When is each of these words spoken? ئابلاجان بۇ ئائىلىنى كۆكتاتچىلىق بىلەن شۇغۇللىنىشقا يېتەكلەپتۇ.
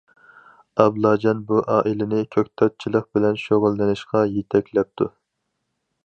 ئابلاجان 0.83 1.41
بۇ 1.49 1.59
ئائىلىنى 1.73 2.21
كۆكتاتچىلىق 2.35 3.05
بىلەن 3.17 3.37
شۇغۇللىنىشقا 3.41 4.23
يېتەكلەپتۇ. 4.31 5.09